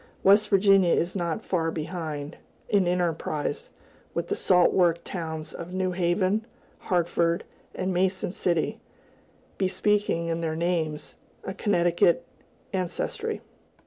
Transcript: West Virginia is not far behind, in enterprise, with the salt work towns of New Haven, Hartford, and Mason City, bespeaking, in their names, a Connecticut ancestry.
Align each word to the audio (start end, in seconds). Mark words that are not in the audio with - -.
West 0.23 0.49
Virginia 0.49 0.91
is 0.91 1.15
not 1.15 1.45
far 1.45 1.69
behind, 1.69 2.37
in 2.67 2.87
enterprise, 2.87 3.69
with 4.15 4.29
the 4.29 4.35
salt 4.35 4.73
work 4.73 4.97
towns 5.03 5.53
of 5.53 5.75
New 5.75 5.91
Haven, 5.91 6.43
Hartford, 6.79 7.43
and 7.75 7.93
Mason 7.93 8.31
City, 8.31 8.79
bespeaking, 9.59 10.25
in 10.27 10.41
their 10.41 10.55
names, 10.55 11.13
a 11.43 11.53
Connecticut 11.53 12.25
ancestry. 12.73 13.41